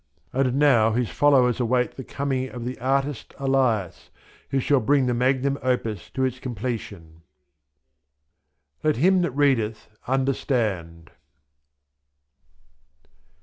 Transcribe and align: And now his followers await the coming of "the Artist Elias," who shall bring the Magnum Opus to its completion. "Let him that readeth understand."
And 0.33 0.55
now 0.55 0.93
his 0.93 1.11
followers 1.11 1.59
await 1.59 1.91
the 1.91 2.03
coming 2.03 2.49
of 2.49 2.65
"the 2.65 2.79
Artist 2.79 3.35
Elias," 3.37 4.09
who 4.49 4.59
shall 4.59 4.79
bring 4.79 5.05
the 5.05 5.13
Magnum 5.13 5.59
Opus 5.61 6.09
to 6.15 6.23
its 6.25 6.39
completion. 6.39 7.21
"Let 8.83 8.95
him 8.95 9.21
that 9.21 9.29
readeth 9.29 9.89
understand." 10.07 11.11